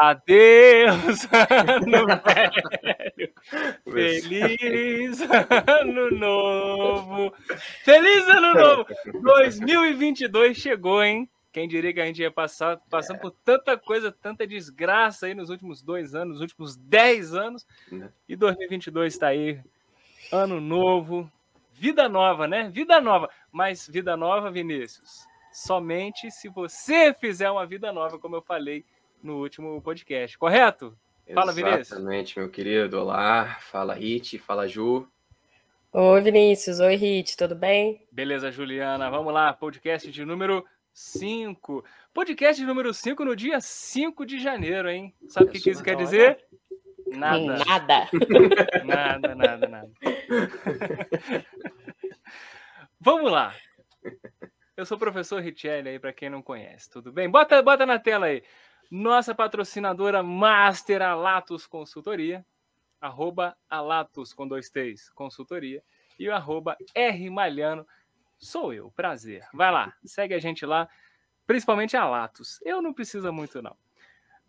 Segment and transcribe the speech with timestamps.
[0.00, 1.28] Adeus,
[1.68, 3.34] ano velho.
[3.84, 7.34] Feliz ano novo.
[7.84, 8.86] Feliz ano novo.
[9.20, 11.28] 2022 chegou, hein?
[11.52, 13.20] Quem diria que a gente ia passar passando é.
[13.20, 17.66] por tanta coisa, tanta desgraça aí nos últimos dois anos, nos últimos dez anos.
[18.26, 19.60] E 2022 está aí.
[20.32, 21.30] Ano novo,
[21.74, 22.70] vida nova, né?
[22.70, 23.28] Vida nova.
[23.52, 28.82] Mas vida nova, Vinícius, somente se você fizer uma vida nova, como eu falei
[29.22, 30.96] no último podcast, correto?
[31.32, 31.92] Fala, Vinícius.
[31.92, 33.00] Exatamente, meu querido.
[33.00, 35.06] Olá, fala Rit, fala Ju.
[35.92, 36.80] Oi, Vinícius.
[36.80, 38.06] Oi, Rit, tudo bem?
[38.10, 39.10] Beleza, Juliana.
[39.10, 41.84] Vamos lá, podcast de número 5.
[42.12, 45.14] Podcast número 5 no dia 5 de janeiro, hein?
[45.28, 46.44] Sabe o que, que isso quer dizer?
[47.06, 47.58] Nada.
[47.64, 48.08] Nada.
[48.84, 49.90] nada, nada, nada.
[53.00, 53.54] Vamos lá.
[54.76, 57.28] Eu sou o professor Richelli aí, para quem não conhece, tudo bem?
[57.28, 58.42] Bota, bota na tela aí.
[58.90, 62.44] Nossa patrocinadora Master Alatos Consultoria,
[63.00, 65.82] arroba Alatos com dois T's, consultoria,
[66.18, 67.86] e o arroba R Malhano
[68.40, 69.46] Sou eu, prazer.
[69.52, 70.88] Vai lá, segue a gente lá,
[71.46, 72.58] principalmente a Latos.
[72.64, 73.76] Eu não preciso muito, não.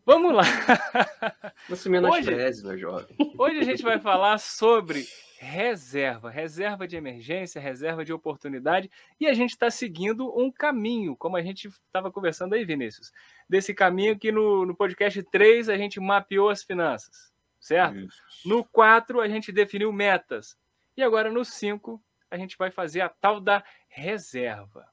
[0.05, 0.43] Vamos lá.
[1.69, 3.15] Não se menospreze, meu jovem.
[3.37, 5.05] Hoje a gente vai falar sobre
[5.37, 11.35] reserva, reserva de emergência, reserva de oportunidade, e a gente está seguindo um caminho, como
[11.35, 13.11] a gente estava conversando aí, Vinícius,
[13.49, 17.97] desse caminho que no, no podcast 3 a gente mapeou as finanças, certo?
[17.97, 18.21] Isso.
[18.45, 20.55] No 4 a gente definiu metas,
[20.95, 24.87] e agora no 5 a gente vai fazer a tal da reserva.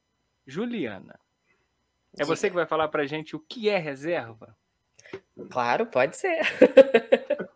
[0.47, 1.21] Juliana,
[2.19, 4.57] é você que vai falar para a gente o que é reserva?
[5.51, 6.41] Claro, pode ser.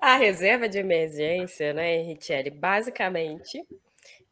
[0.00, 3.64] a reserva de emergência, né, Richelle, basicamente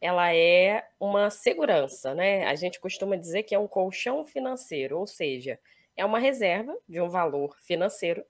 [0.01, 2.45] ela é uma segurança, né?
[2.47, 5.59] A gente costuma dizer que é um colchão financeiro, ou seja,
[5.97, 8.23] é uma reserva de um valor financeiro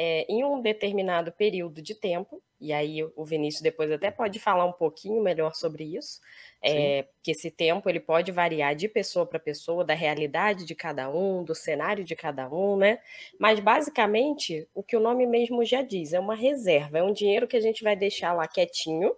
[0.00, 4.64] é, em um determinado período de tempo, e aí o Vinícius depois até pode falar
[4.64, 6.20] um pouquinho melhor sobre isso,
[6.62, 11.10] é, que esse tempo ele pode variar de pessoa para pessoa, da realidade de cada
[11.10, 13.00] um, do cenário de cada um, né?
[13.40, 17.48] Mas basicamente o que o nome mesmo já diz, é uma reserva, é um dinheiro
[17.48, 19.12] que a gente vai deixar lá quietinho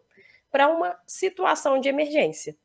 [0.50, 2.56] para uma situação de emergência.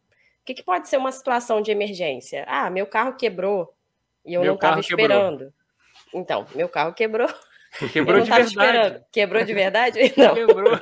[0.41, 2.45] O que, que, pode ser uma situação de emergência?
[2.47, 3.75] Ah, meu carro quebrou
[4.25, 5.37] e eu meu não estava esperando.
[5.37, 5.53] Quebrou.
[6.13, 7.27] Então, meu carro quebrou.
[7.91, 8.47] Quebrou de verdade.
[8.47, 9.05] Esperando.
[9.11, 9.99] Quebrou de verdade?
[10.17, 10.33] Não.
[10.35, 10.79] Quebrou.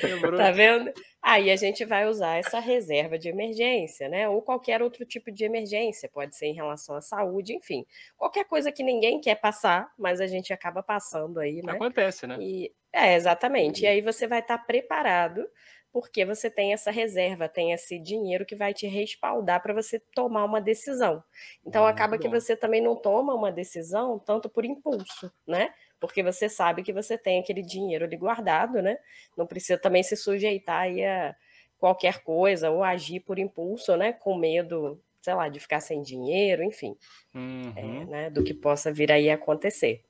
[0.00, 0.36] Quebrou.
[0.36, 0.92] Tá vendo?
[1.22, 4.28] Aí a gente vai usar essa reserva de emergência, né?
[4.28, 7.84] Ou qualquer outro tipo de emergência, pode ser em relação à saúde, enfim.
[8.16, 11.72] Qualquer coisa que ninguém quer passar, mas a gente acaba passando aí, né?
[11.72, 12.38] Acontece, né?
[12.40, 13.82] E, é, exatamente.
[13.82, 15.46] E aí você vai estar preparado
[15.92, 20.44] porque você tem essa reserva, tem esse dinheiro que vai te respaldar para você tomar
[20.44, 21.22] uma decisão.
[21.66, 25.72] Então, acaba que você também não toma uma decisão tanto por impulso, né?
[25.98, 28.98] Porque você sabe que você tem aquele dinheiro ali guardado, né?
[29.36, 31.34] Não precisa também se sujeitar aí a
[31.78, 34.12] qualquer coisa ou agir por impulso, né?
[34.12, 36.96] Com medo, sei lá, de ficar sem dinheiro, enfim,
[37.34, 37.72] é, uhum.
[37.76, 38.30] é, né?
[38.30, 40.04] Do que possa vir aí acontecer.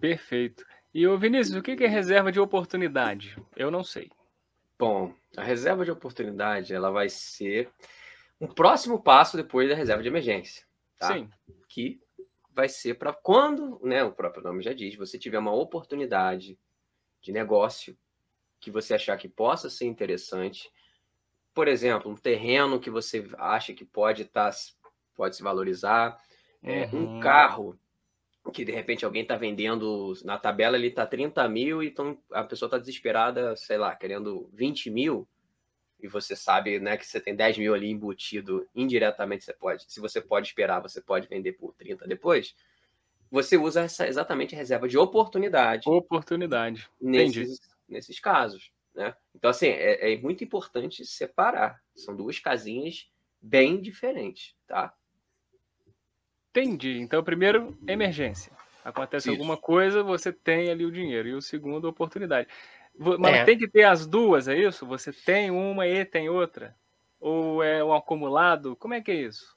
[0.00, 0.64] Perfeito.
[0.94, 3.36] E o Vinícius, o que é reserva de oportunidade?
[3.54, 4.10] Eu não sei.
[4.80, 7.70] Bom, a reserva de oportunidade ela vai ser
[8.40, 10.64] um próximo passo depois da reserva de emergência.
[10.98, 11.12] Tá?
[11.12, 11.28] Sim.
[11.68, 12.00] Que
[12.50, 16.58] vai ser para quando, né, o próprio nome já diz, você tiver uma oportunidade
[17.20, 17.94] de negócio
[18.58, 20.72] que você achar que possa ser interessante.
[21.52, 24.56] Por exemplo, um terreno que você acha que pode estar tá,
[25.14, 26.18] pode se valorizar,
[26.62, 27.18] é, uhum.
[27.18, 27.78] um carro
[28.52, 32.66] que de repente alguém está vendendo na tabela ele está 30 mil, então a pessoa
[32.66, 35.28] está desesperada, sei lá, querendo 20 mil,
[36.02, 40.00] e você sabe né, que você tem 10 mil ali embutido indiretamente, você pode, se
[40.00, 42.54] você pode esperar, você pode vender por 30 depois.
[43.30, 45.88] Você usa essa, exatamente a reserva de oportunidade.
[45.88, 46.88] Oportunidade.
[47.00, 48.72] Nesses, nesses casos.
[48.94, 49.14] Né?
[49.34, 51.80] Então, assim, é, é muito importante separar.
[51.94, 53.08] São duas casinhas
[53.40, 54.92] bem diferentes, tá?
[56.50, 56.98] Entendi.
[56.98, 58.52] Então, primeiro, emergência.
[58.84, 59.38] Acontece Isso.
[59.38, 61.28] alguma coisa, você tem ali o dinheiro.
[61.28, 62.48] E o segundo, oportunidade.
[63.18, 63.44] Mas é.
[63.44, 64.84] tem que ter as duas, é isso?
[64.86, 66.74] Você tem uma e tem outra?
[67.20, 68.76] Ou é um acumulado?
[68.76, 69.56] Como é que é isso?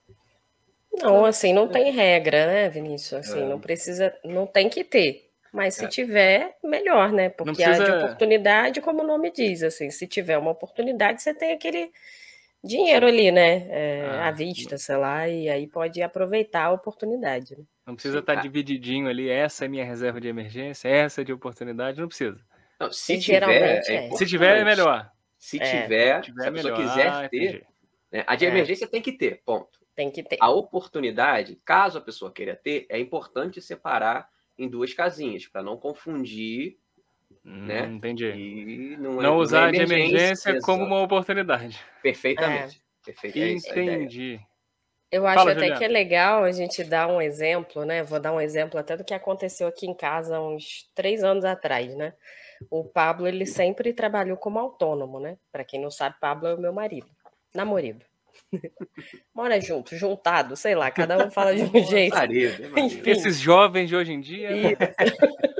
[0.93, 3.27] Não, assim, não tem regra, né, Vinícius?
[3.27, 3.45] Assim, é.
[3.45, 5.29] não precisa, não tem que ter.
[5.51, 5.87] Mas se é.
[5.87, 7.29] tiver, melhor, né?
[7.29, 7.83] Porque precisa...
[7.83, 11.91] a de oportunidade, como o nome diz, assim, se tiver uma oportunidade, você tem aquele
[12.63, 13.67] dinheiro ali, né?
[13.69, 17.57] É, ah, à vista, sei lá, e aí pode aproveitar a oportunidade.
[17.57, 17.65] Né?
[17.85, 21.33] Não precisa estar tá divididinho ali, essa é minha reserva de emergência, essa é de
[21.33, 22.39] oportunidade, não precisa.
[22.79, 25.09] Não, se, tiver, é se tiver, é melhor.
[25.37, 26.89] Se é, tiver, se, tiver, se a pessoa melhor.
[26.89, 27.67] quiser ah, ter,
[28.11, 28.23] né?
[28.25, 28.49] a de é.
[28.49, 29.79] emergência tem que ter, ponto.
[29.95, 30.37] Tem que ter.
[30.39, 34.27] A oportunidade, caso a pessoa queira ter, é importante separar
[34.57, 36.77] em duas casinhas, para não confundir.
[37.45, 37.85] Hum, né?
[37.85, 38.95] Entendi.
[38.97, 41.79] não, é, não usar não é emergência, de emergência como uma oportunidade.
[42.01, 42.79] Perfeitamente.
[42.79, 43.11] É.
[43.11, 43.37] Perfeito.
[43.37, 44.39] É entendi.
[45.11, 45.77] Eu acho Fala, até Juliana.
[45.77, 48.01] que é legal a gente dar um exemplo, né?
[48.01, 51.95] Vou dar um exemplo até do que aconteceu aqui em casa uns três anos atrás,
[51.95, 52.13] né?
[52.71, 55.37] O Pablo, ele sempre trabalhou como autônomo, né?
[55.51, 57.07] Para quem não sabe, Pablo é o meu marido,
[57.53, 58.03] namorado.
[59.35, 62.15] Mora junto, juntado, sei lá, cada um fala de um jeito.
[62.15, 63.07] Marido, marido.
[63.07, 64.49] Esses jovens de hoje em dia.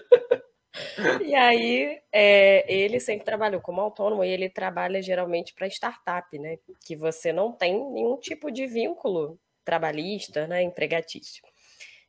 [1.26, 6.58] e aí, é, ele sempre trabalhou como autônomo e ele trabalha geralmente para startup, né?
[6.86, 10.62] Que você não tem nenhum tipo de vínculo trabalhista, né?
[10.62, 11.44] Empregatício.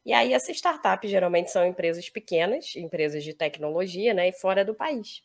[0.05, 4.29] E aí, essas startups geralmente são empresas pequenas, empresas de tecnologia, né?
[4.29, 5.23] E fora do país.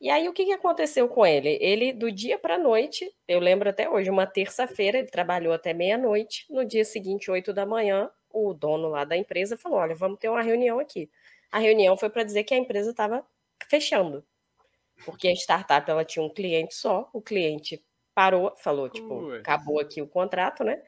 [0.00, 1.58] E aí, o que, aconteceu com ele?
[1.60, 5.72] Ele, do dia para a noite, eu lembro até hoje, uma terça-feira, ele trabalhou até
[5.72, 6.46] meia-noite.
[6.50, 10.28] No dia seguinte, oito da manhã, o dono lá da empresa falou: Olha, vamos ter
[10.28, 11.08] uma reunião aqui.
[11.54, 13.24] A reunião foi para dizer que a empresa estava
[13.68, 14.26] fechando,
[15.04, 17.80] porque a startup ela tinha um cliente só, o cliente
[18.12, 20.82] parou, falou: Tipo, acabou aqui o contrato, né?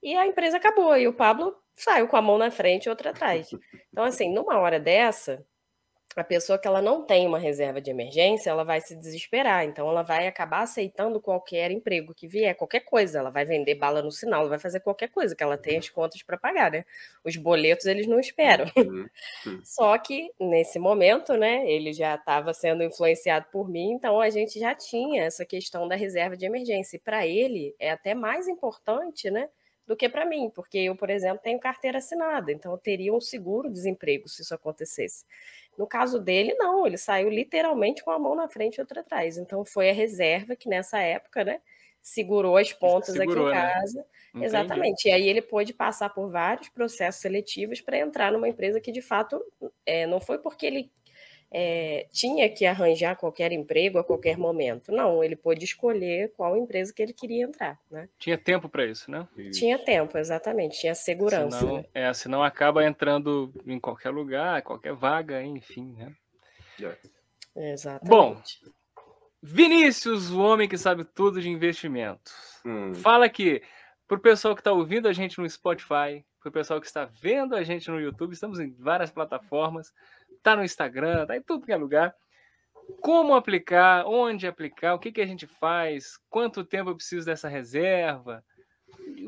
[0.00, 0.96] E a empresa acabou.
[0.96, 3.50] E o Pablo saiu com a mão na frente e outra atrás.
[3.90, 5.44] Então, assim, numa hora dessa,
[6.20, 9.64] a pessoa que ela não tem uma reserva de emergência, ela vai se desesperar.
[9.64, 13.18] Então, ela vai acabar aceitando qualquer emprego que vier, qualquer coisa.
[13.18, 15.88] Ela vai vender bala no sinal, ela vai fazer qualquer coisa, que ela tem as
[15.88, 16.84] contas para pagar, né?
[17.24, 18.66] Os boletos, eles não esperam.
[18.76, 19.08] Uhum.
[19.64, 24.58] Só que, nesse momento, né, ele já estava sendo influenciado por mim, então a gente
[24.58, 26.96] já tinha essa questão da reserva de emergência.
[26.96, 29.48] E para ele, é até mais importante, né?
[29.86, 33.20] do que para mim, porque eu, por exemplo, tenho carteira assinada, então eu teria um
[33.20, 35.24] seguro-desemprego se isso acontecesse.
[35.78, 39.38] No caso dele, não, ele saiu literalmente com a mão na frente e outra atrás.
[39.38, 41.60] Então foi a reserva que nessa época, né,
[42.02, 43.72] segurou as pontas segurou, aqui em né?
[43.72, 44.06] casa.
[44.34, 44.46] Né?
[44.46, 45.08] Exatamente.
[45.08, 49.00] E aí ele pôde passar por vários processos seletivos para entrar numa empresa que de
[49.00, 49.42] fato
[49.86, 50.90] é, não foi porque ele
[51.54, 54.90] é, tinha que arranjar qualquer emprego a qualquer momento.
[54.90, 57.78] Não, ele pôde escolher qual empresa que ele queria entrar.
[57.90, 58.08] Né?
[58.18, 59.28] Tinha tempo para isso, né?
[59.52, 60.80] Tinha tempo, exatamente.
[60.80, 61.58] Tinha segurança.
[61.58, 61.84] Senão, né?
[61.92, 66.12] é, senão acaba entrando em qualquer lugar, qualquer vaga, enfim, né?
[67.54, 68.08] Exatamente.
[68.08, 68.40] Bom,
[69.42, 72.32] Vinícius, o homem que sabe tudo de investimento.
[72.64, 72.94] Hum.
[72.94, 73.60] Fala aqui,
[74.08, 77.04] para o pessoal que está ouvindo a gente no Spotify, para o pessoal que está
[77.04, 79.92] vendo a gente no YouTube, estamos em várias plataformas
[80.42, 82.14] tá no Instagram, tá em tudo que é lugar.
[83.00, 87.48] Como aplicar, onde aplicar, o que, que a gente faz, quanto tempo eu preciso dessa
[87.48, 88.44] reserva.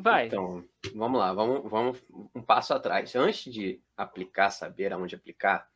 [0.00, 0.26] Vai.
[0.26, 0.64] Então,
[0.94, 2.02] vamos lá, vamos, vamos
[2.34, 3.14] um passo atrás.
[3.14, 5.68] Antes de aplicar, saber aonde aplicar,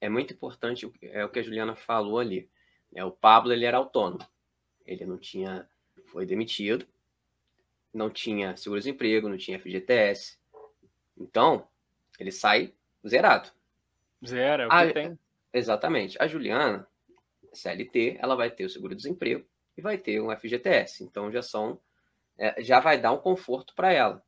[0.00, 2.50] é muito importante, é o que a Juliana falou ali.
[2.90, 3.04] Né?
[3.04, 4.26] O Pablo ele era autônomo,
[4.84, 5.68] ele não tinha,
[6.06, 6.86] foi demitido,
[7.94, 10.38] não tinha seguro-desemprego, não tinha FGTS.
[11.16, 11.68] Então,
[12.18, 12.74] ele sai
[13.06, 13.50] zerado.
[14.24, 15.18] Zero, é o que a, tem.
[15.52, 16.16] Exatamente.
[16.20, 16.86] A Juliana,
[17.52, 19.44] CLT, ela vai ter o seguro-desemprego
[19.76, 21.04] e vai ter um FGTS.
[21.04, 21.80] Então já são,
[22.38, 24.22] é, já vai dar um conforto para ela.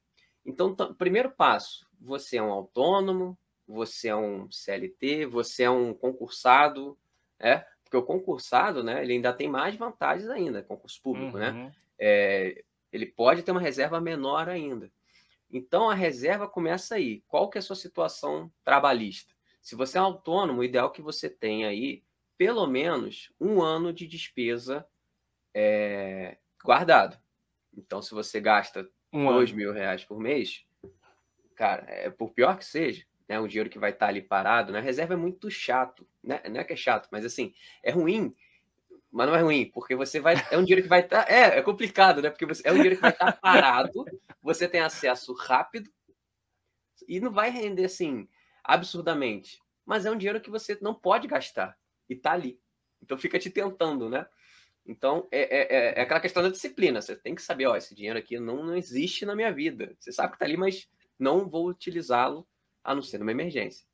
[0.45, 6.99] Então, primeiro passo, você é um autônomo, você é um CLT, você é um concursado,
[7.41, 7.65] é?
[7.83, 11.51] Porque o concursado, né, ele ainda tem mais vantagens ainda, concurso público, né?
[11.51, 11.65] uhum.
[11.65, 11.73] né?
[11.99, 14.91] É, ele pode ter uma reserva menor ainda.
[15.51, 17.23] Então, a reserva começa aí.
[17.29, 19.34] Qual que é a sua situação trabalhista?
[19.65, 22.05] Se você é autônomo, o ideal é que você tenha aí
[22.37, 24.87] pelo menos um ano de despesa
[25.55, 27.19] é, guardado.
[27.75, 29.57] Então, se você gasta um dois ano.
[29.57, 30.67] mil reais por mês,
[31.55, 34.81] cara, é, por pior que seja, né, um dinheiro que vai estar ali parado, né,
[34.81, 36.43] reserva é muito chato, né?
[36.47, 38.37] não é que é chato, mas assim, é ruim,
[39.11, 41.63] mas não é ruim, porque você vai, é um dinheiro que vai estar, é, é
[41.63, 44.05] complicado, né, porque você, é um dinheiro que vai estar parado,
[44.43, 45.91] você tem acesso rápido
[47.09, 48.29] e não vai render assim,
[48.65, 49.61] absurdamente.
[49.85, 51.77] Mas é um dinheiro que você não pode gastar
[52.09, 52.59] e tá ali.
[53.03, 54.27] Então fica te tentando, né?
[54.87, 57.01] Então é, é, é, é aquela questão da disciplina.
[57.01, 59.95] Você tem que saber, ó, esse dinheiro aqui não, não existe na minha vida.
[59.99, 62.47] Você sabe que tá ali, mas não vou utilizá-lo
[62.83, 63.87] a não ser numa emergência.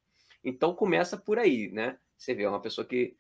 [0.42, 1.98] Então começa por aí, né?
[2.16, 3.16] Você vê uma pessoa que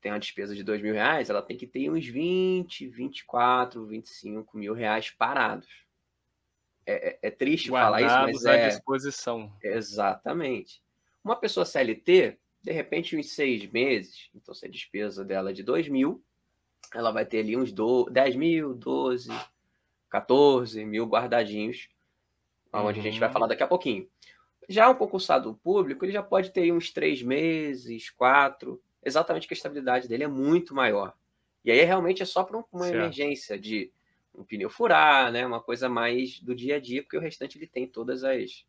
[0.00, 4.56] tem uma despesa de dois mil reais, ela tem que ter uns 20, 24, 25
[4.56, 5.87] mil reais parados.
[6.88, 8.64] É, é, é triste Guardados falar isso, mas é.
[8.64, 9.52] à disposição.
[9.62, 10.82] Exatamente.
[11.22, 15.62] Uma pessoa CLT, de repente, uns seis meses, então se a despesa dela é de
[15.62, 16.24] dois mil,
[16.94, 19.28] ela vai ter ali uns do, 10 mil, 12,
[20.08, 21.90] 14 mil guardadinhos,
[22.72, 23.04] onde uhum.
[23.04, 23.32] a gente vai uhum.
[23.34, 24.08] falar daqui a pouquinho.
[24.66, 29.56] Já um concursado público, ele já pode ter uns três meses, quatro, exatamente que a
[29.56, 31.14] estabilidade dele é muito maior.
[31.62, 32.94] E aí realmente é só para uma certo.
[32.94, 33.92] emergência de
[34.34, 35.46] um pneu furar, né?
[35.46, 38.66] Uma coisa mais do dia a dia, porque o restante ele tem todas as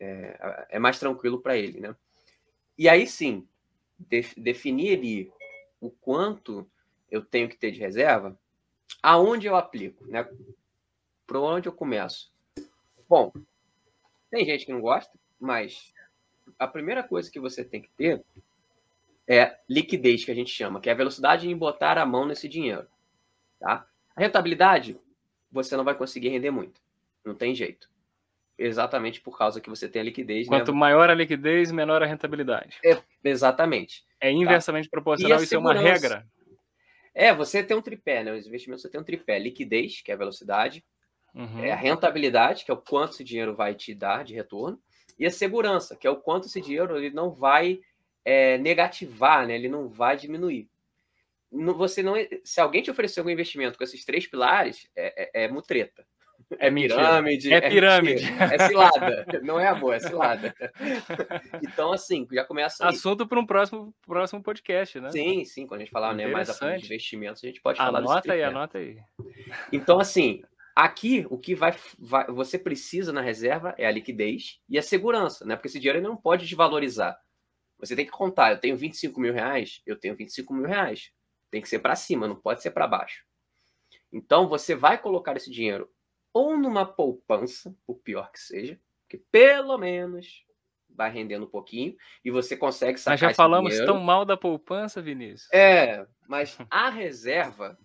[0.00, 1.94] é, é mais tranquilo para ele, né?
[2.76, 3.46] E aí sim,
[3.98, 5.32] de, definir ali
[5.80, 6.68] o quanto
[7.10, 8.38] eu tenho que ter de reserva,
[9.02, 10.28] aonde eu aplico, né?
[11.26, 12.32] Por onde eu começo?
[13.08, 13.32] Bom,
[14.30, 15.92] tem gente que não gosta, mas
[16.58, 18.24] a primeira coisa que você tem que ter
[19.26, 22.48] é liquidez, que a gente chama, que é a velocidade em botar a mão nesse
[22.48, 22.86] dinheiro.
[23.58, 23.86] Tá?
[24.18, 24.98] Rentabilidade,
[25.50, 26.80] você não vai conseguir render muito.
[27.24, 27.88] Não tem jeito.
[28.58, 30.48] Exatamente por causa que você tem a liquidez.
[30.48, 30.58] Né?
[30.58, 30.78] Quanto né?
[30.78, 32.78] maior a liquidez, menor a rentabilidade.
[32.84, 34.04] É, exatamente.
[34.20, 34.90] É inversamente tá?
[34.90, 36.26] proporcional, isso é uma regra.
[37.14, 38.32] É, você tem um tripé, né?
[38.32, 39.38] Os investimentos você tem um tripé.
[39.38, 40.84] Liquidez, que é a velocidade.
[41.34, 41.62] Uhum.
[41.62, 44.80] É a rentabilidade, que é o quanto esse dinheiro vai te dar de retorno.
[45.18, 47.80] E a segurança, que é o quanto esse dinheiro ele não vai
[48.24, 49.54] é, negativar, né?
[49.54, 50.68] ele não vai diminuir.
[51.50, 52.14] Você não,
[52.44, 56.04] se alguém te oferecer algum investimento com esses três pilares, é, é, é mutreta.
[56.58, 57.52] É pirâmide.
[57.52, 58.24] É pirâmide.
[58.24, 59.26] É, é cilada.
[59.42, 60.54] Não é amor, é cilada.
[61.62, 62.84] Então, assim, já começa.
[62.84, 62.94] Aí.
[62.94, 65.10] Assunto para um próximo, próximo podcast, né?
[65.10, 65.66] Sim, sim.
[65.66, 68.42] Quando a gente falar né, mais a de investimentos, a gente pode falar Anota aí,
[68.42, 68.96] anota aí.
[69.72, 70.42] Então, assim,
[70.74, 75.44] aqui o que vai, vai, você precisa na reserva é a liquidez e a segurança,
[75.44, 75.54] né?
[75.54, 77.18] Porque esse dinheiro não pode desvalorizar.
[77.78, 81.10] Você tem que contar, eu tenho 25 mil reais, eu tenho 25 mil reais.
[81.50, 83.24] Tem que ser para cima, não pode ser para baixo.
[84.12, 85.90] Então, você vai colocar esse dinheiro
[86.32, 88.78] ou numa poupança, o pior que seja,
[89.08, 90.44] que pelo menos
[90.88, 93.92] vai rendendo um pouquinho e você consegue sacar Mas já falamos dinheiro.
[93.92, 95.48] tão mal da poupança, Vinícius.
[95.52, 97.78] É, mas a reserva,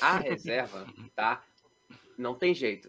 [0.00, 1.42] a reserva, tá?
[2.16, 2.88] Não tem jeito.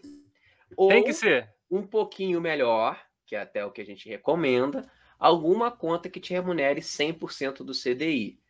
[0.76, 1.52] Ou tem que ser.
[1.70, 6.32] Um pouquinho melhor, que é até o que a gente recomenda, alguma conta que te
[6.32, 8.40] remunere 100% do CDI.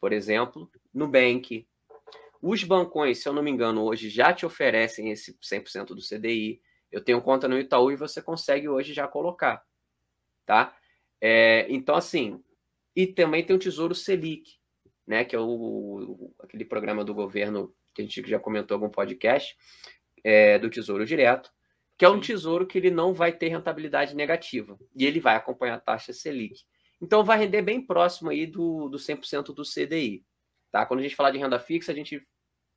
[0.00, 1.66] Por exemplo, Nubank.
[2.40, 6.60] Os bancões, se eu não me engano, hoje já te oferecem esse 100% do CDI.
[6.90, 9.62] Eu tenho conta no Itaú e você consegue hoje já colocar,
[10.44, 10.76] tá?
[11.20, 12.42] É, então, assim,
[12.94, 14.58] e também tem o Tesouro Selic,
[15.06, 18.90] né, que é o, aquele programa do governo que a gente já comentou em algum
[18.90, 19.56] podcast,
[20.24, 21.50] é, do Tesouro Direto,
[21.96, 25.76] que é um tesouro que ele não vai ter rentabilidade negativa e ele vai acompanhar
[25.76, 26.60] a taxa Selic.
[27.00, 30.24] Então vai render bem próximo aí do, do 100% do CDI.
[30.76, 30.84] Tá?
[30.84, 32.22] Quando a gente falar de renda fixa, a gente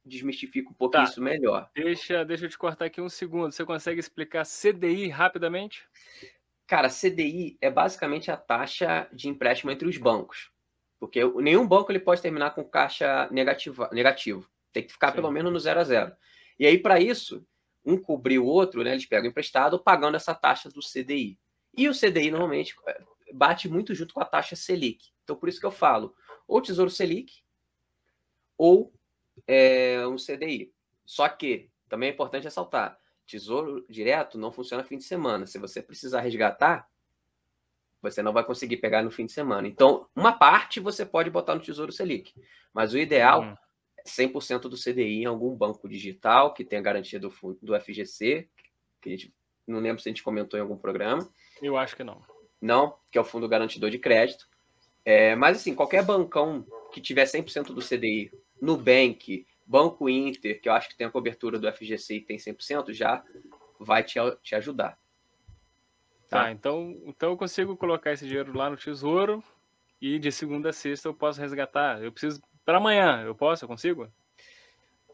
[0.06, 1.10] desmistifica um pouquinho tá.
[1.10, 1.70] isso melhor.
[1.75, 3.51] Deixa, deixa eu te cortar aqui um segundo.
[3.51, 5.86] Você consegue explicar CDI rapidamente?
[6.65, 10.50] Cara, CDI é basicamente a taxa de empréstimo entre os bancos.
[10.98, 14.50] Porque nenhum banco ele pode terminar com caixa negativa, negativo.
[14.72, 15.15] Tem que ficar Sim.
[15.15, 16.15] pelo menos no zero a zero.
[16.58, 17.46] E aí, para isso,
[17.84, 21.38] um cobrir o outro, né, eles pegam emprestado pagando essa taxa do CDI.
[21.75, 23.01] E o CDI normalmente é,
[23.34, 25.10] bate muito junto com a taxa Selic.
[25.25, 26.15] Então, por isso que eu falo,
[26.48, 27.44] ou Tesouro Selic,
[28.60, 28.94] ou
[29.48, 30.72] é, um CDI.
[31.06, 35.48] Só que, também é importante ressaltar, Tesouro Direto não funciona fim de semana.
[35.48, 36.88] Se você precisar resgatar,
[38.01, 39.68] você não vai conseguir pegar no fim de semana.
[39.68, 42.34] Então, uma parte você pode botar no Tesouro Selic.
[42.74, 43.56] Mas o ideal hum.
[44.06, 48.50] 100% do CDI em algum banco digital que tenha garantia do, do FGC,
[49.01, 49.34] que a gente
[49.66, 51.30] não lembro se a gente comentou em algum programa.
[51.62, 52.22] Eu acho que não.
[52.62, 54.50] Não, que é o Fundo Garantidor de Crédito.
[55.06, 58.31] É, mas, assim, qualquer bancão que tiver 100% do CDI,
[58.62, 62.91] Nubank, Banco Inter, que eu acho que tem a cobertura do FGC e tem 100%,
[62.93, 63.24] já
[63.79, 64.98] vai te, te ajudar.
[66.27, 66.43] Tá?
[66.43, 69.43] tá, então, então eu consigo colocar esse dinheiro lá no Tesouro
[70.01, 72.01] e de segunda a sexta eu posso resgatar.
[72.03, 73.63] Eu preciso para amanhã, eu posso?
[73.63, 74.08] Eu consigo?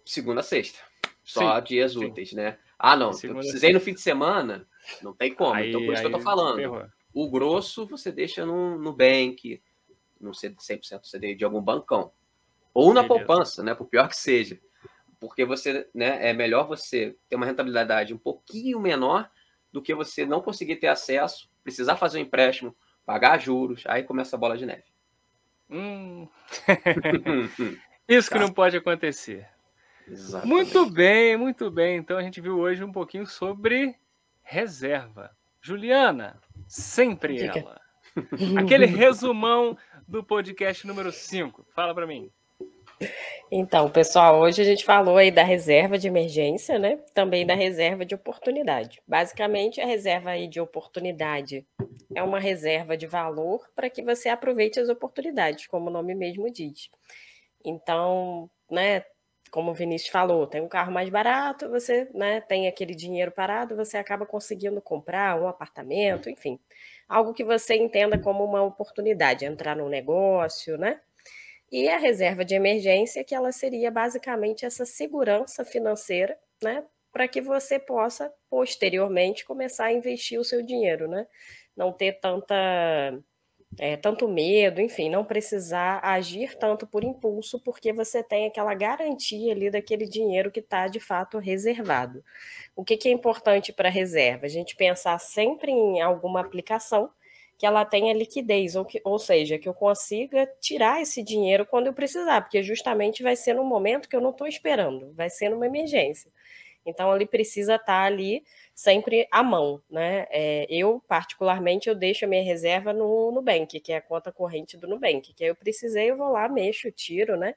[0.05, 0.79] Segunda a sexta.
[1.24, 2.05] Só sim, dias sim.
[2.05, 2.58] úteis, né?
[2.77, 3.13] Ah, não.
[3.13, 4.67] Segunda eu precisei no fim de semana.
[5.01, 5.53] Não tem como.
[5.53, 6.58] Aí, então, por isso que eu tô falando.
[6.58, 6.86] Ferrou.
[7.13, 9.62] O grosso você deixa no, no bank,
[10.25, 12.12] no 100% CDI de algum bancão.
[12.74, 13.25] Ou na Beleza.
[13.25, 13.74] poupança, né?
[13.74, 14.60] Por pior que seja.
[15.20, 19.29] Porque você, né, é melhor você ter uma rentabilidade um pouquinho menor
[19.72, 24.36] do que você não conseguir ter acesso, precisar fazer um empréstimo, pagar juros, aí começa
[24.36, 24.84] a bola de neve.
[25.70, 26.27] Hum.
[28.08, 29.48] Isso que não pode acontecer.
[30.08, 30.48] Exatamente.
[30.48, 31.98] Muito bem, muito bem.
[31.98, 33.96] Então a gente viu hoje um pouquinho sobre
[34.44, 35.36] reserva.
[35.60, 37.82] Juliana, sempre ela.
[38.57, 41.65] Aquele resumão do podcast número 5.
[41.74, 42.31] Fala para mim.
[43.51, 46.98] Então, pessoal, hoje a gente falou aí da reserva de emergência, né?
[47.13, 49.01] Também da reserva de oportunidade.
[49.07, 51.65] Basicamente, a reserva aí de oportunidade
[52.13, 56.50] é uma reserva de valor para que você aproveite as oportunidades, como o nome mesmo
[56.50, 56.89] diz.
[57.63, 59.03] Então, né,
[59.51, 63.75] como o Vinícius falou, tem um carro mais barato, você né, tem aquele dinheiro parado,
[63.75, 66.60] você acaba conseguindo comprar um apartamento, enfim,
[67.08, 71.02] algo que você entenda como uma oportunidade, entrar no negócio, né?
[71.72, 76.84] E a reserva de emergência, que ela seria basicamente essa segurança financeira, né?
[77.16, 81.26] para que você possa posteriormente começar a investir o seu dinheiro, né?
[81.74, 82.54] Não ter tanta
[83.77, 89.51] é, tanto medo, enfim, não precisar agir tanto por impulso, porque você tem aquela garantia
[89.51, 92.24] ali daquele dinheiro que está de fato reservado.
[92.75, 94.46] O que, que é importante para a reserva?
[94.46, 97.10] A gente pensar sempre em alguma aplicação
[97.58, 101.88] que ela tenha liquidez, ou, que, ou seja, que eu consiga tirar esse dinheiro quando
[101.88, 105.50] eu precisar, porque justamente vai ser no momento que eu não estou esperando, vai ser
[105.50, 106.29] numa emergência.
[106.86, 110.27] Então ele precisa estar ali sempre à mão, né?
[110.30, 114.77] É, eu, particularmente, eu deixo a minha reserva no Nubank, que é a conta corrente
[114.77, 117.56] do Nubank, que aí eu precisei, eu vou lá, mexo, tiro, né?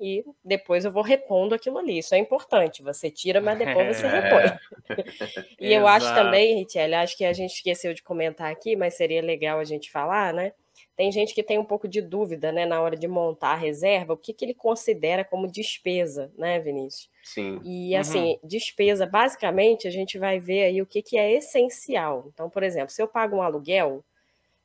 [0.00, 1.98] E depois eu vou repondo aquilo ali.
[1.98, 2.82] Isso é importante.
[2.84, 4.58] Você tira, mas depois você repõe.
[5.58, 9.20] e eu acho também, Richelle, acho que a gente esqueceu de comentar aqui, mas seria
[9.20, 10.52] legal a gente falar, né?
[10.98, 14.14] Tem gente que tem um pouco de dúvida, né, na hora de montar a reserva,
[14.14, 17.08] o que, que ele considera como despesa, né, Vinícius?
[17.22, 17.60] Sim.
[17.62, 18.38] E assim, uhum.
[18.42, 22.28] despesa, basicamente, a gente vai ver aí o que, que é essencial.
[22.34, 24.04] Então, por exemplo, se eu pago um aluguel,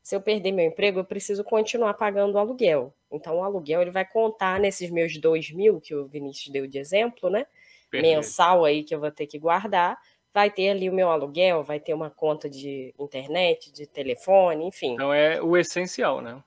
[0.02, 2.92] se eu perder meu emprego, eu preciso continuar pagando o aluguel.
[3.12, 6.80] Então, o aluguel ele vai contar nesses meus dois mil que o Vinícius deu de
[6.80, 7.46] exemplo, né?
[7.92, 8.16] Perfeito.
[8.16, 10.00] Mensal aí que eu vou ter que guardar
[10.34, 14.94] vai ter ali o meu aluguel, vai ter uma conta de internet, de telefone, enfim.
[14.94, 16.42] Então é o essencial, né?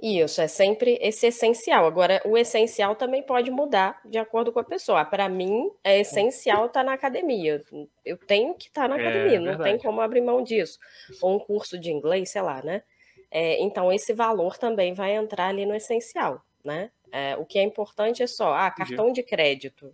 [0.00, 1.84] Isso, é sempre esse essencial.
[1.84, 5.04] Agora, o essencial também pode mudar de acordo com a pessoa.
[5.04, 7.64] Para mim, é essencial estar tá na academia.
[8.04, 10.78] Eu tenho que estar tá na é, academia, não tem como abrir mão disso.
[11.20, 12.84] Ou um curso de inglês, sei lá, né?
[13.28, 16.92] É, então, esse valor também vai entrar ali no essencial, né?
[17.10, 19.92] É, o que é importante é só, ah, cartão de crédito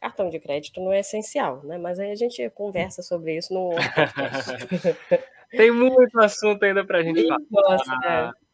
[0.00, 1.78] Cartão de crédito não é essencial, né?
[1.78, 3.70] Mas aí a gente conversa sobre isso no
[5.50, 7.40] Tem muito assunto ainda para a gente falar.
[7.50, 8.48] Nossa, é.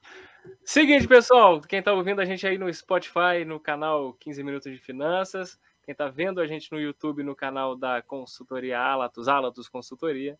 [0.64, 4.78] Seguinte, pessoal, quem está ouvindo a gente aí no Spotify, no canal 15 Minutos de
[4.78, 10.38] Finanças, quem está vendo a gente no YouTube, no canal da consultoria Alatos, Alatos Consultoria.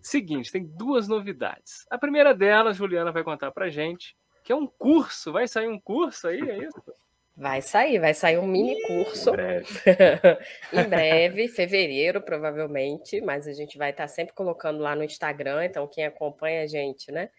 [0.00, 1.86] Seguinte, tem duas novidades.
[1.90, 5.32] A primeira delas, Juliana vai contar para gente, que é um curso.
[5.32, 6.82] Vai sair um curso aí, é isso?
[7.36, 9.30] Vai sair, vai sair um mini curso.
[9.30, 9.68] Em breve.
[10.72, 15.88] em breve, fevereiro, provavelmente, mas a gente vai estar sempre colocando lá no Instagram, então
[15.88, 17.30] quem acompanha a gente, né?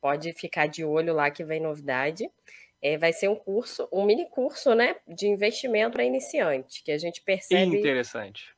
[0.00, 2.28] Pode ficar de olho lá que vem novidade.
[2.82, 4.96] É, vai ser um curso, um mini curso, né?
[5.06, 7.78] De investimento para iniciante, que a gente percebe.
[7.78, 8.52] Interessante.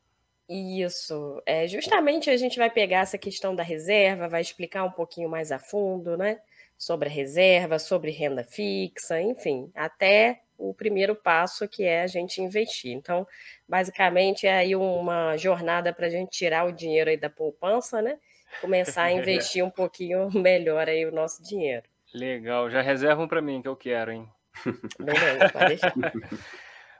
[0.49, 1.43] Isso.
[1.45, 5.53] É, justamente a gente vai pegar essa questão da reserva, vai explicar um pouquinho mais
[5.53, 6.41] a fundo, né?
[6.79, 12.41] Sobre a reserva, sobre renda fixa, enfim, até o primeiro passo que é a gente
[12.41, 12.93] investir.
[12.93, 13.27] Então,
[13.69, 18.19] basicamente é aí uma jornada para a gente tirar o dinheiro aí da poupança, né?
[18.61, 21.85] Começar a investir um pouquinho melhor aí o nosso dinheiro.
[22.15, 24.29] Legal, já reservam para mim que eu quero, hein?
[24.99, 25.93] Beleza, pode deixar.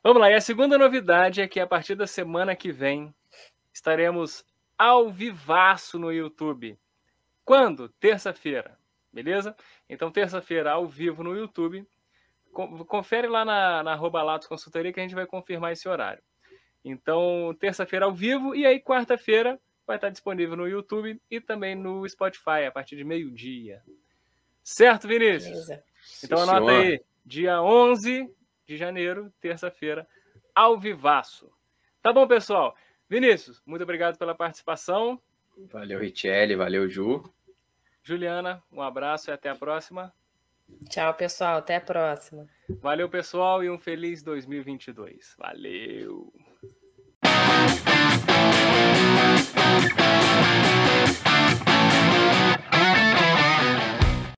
[0.03, 3.15] Vamos lá, e a segunda novidade é que a partir da semana que vem
[3.73, 4.45] estaremos
[4.79, 6.79] ao vivaço no YouTube.
[7.45, 7.89] Quando?
[7.89, 8.79] Terça-feira,
[9.13, 9.57] beleza?
[9.89, 11.87] Então, terça-feira ao vivo no YouTube
[12.87, 16.23] confere lá na, na arroba Latos Consultoria que a gente vai confirmar esse horário.
[16.85, 22.09] Então, terça-feira ao vivo e aí quarta-feira vai estar disponível no YouTube e também no
[22.09, 23.83] Spotify a partir de meio-dia.
[24.63, 25.51] Certo, Vinícius?
[25.51, 25.85] Beleza.
[26.25, 26.83] Então Sim, anota senhor.
[26.83, 28.35] aí, dia 11
[28.67, 30.07] de janeiro, terça-feira,
[30.55, 31.51] ao vivaço.
[32.03, 32.77] Tá bom, pessoal?
[33.09, 35.21] Vinícius, muito obrigado pela participação.
[35.71, 37.23] Valeu, Richelle, valeu, Ju.
[38.03, 40.13] Juliana, um abraço e até a próxima.
[40.89, 41.59] Tchau, pessoal.
[41.59, 42.47] Até a próxima.
[42.81, 45.35] Valeu, pessoal, e um feliz 2022.
[45.39, 46.33] Valeu!